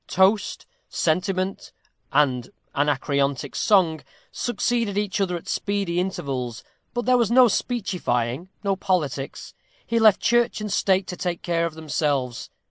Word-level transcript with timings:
Toast, 0.07 0.65
sentiment, 0.89 1.71
and 2.11 2.49
anacreontic 2.75 3.55
song, 3.55 4.01
succeeded 4.31 4.97
each 4.97 5.21
other 5.21 5.37
at 5.37 5.47
speedy 5.47 5.99
intervals; 5.99 6.63
but 6.95 7.05
there 7.05 7.19
was 7.19 7.29
no 7.29 7.47
speechifying 7.47 8.49
no 8.63 8.75
politics. 8.75 9.53
He 9.85 9.99
left 9.99 10.19
church 10.19 10.59
and 10.59 10.73
state 10.73 11.05
to 11.05 11.17
take 11.17 11.43
care 11.43 11.67
of 11.67 11.75
themselves. 11.75 12.49